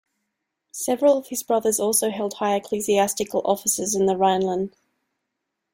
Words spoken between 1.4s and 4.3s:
brothers also held high ecclesiastical offices in the